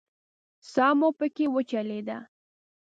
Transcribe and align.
ساه 0.71 0.91
مو 0.99 1.09
پکې 1.17 1.45
وچلېده. 1.55 2.17